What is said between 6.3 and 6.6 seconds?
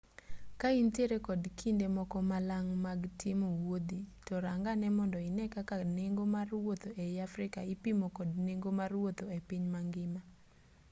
mar